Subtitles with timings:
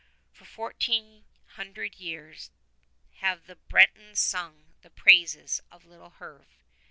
[0.31, 2.49] For fourteen hundred years
[3.17, 6.47] have the Bretons sung the praises of little Herve.